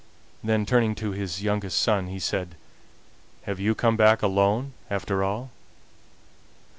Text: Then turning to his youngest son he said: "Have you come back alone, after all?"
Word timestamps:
Then 0.43 0.65
turning 0.65 0.95
to 0.95 1.11
his 1.11 1.43
youngest 1.43 1.79
son 1.79 2.07
he 2.07 2.17
said: 2.17 2.55
"Have 3.43 3.59
you 3.59 3.75
come 3.75 3.95
back 3.97 4.23
alone, 4.23 4.73
after 4.89 5.23
all?" 5.23 5.51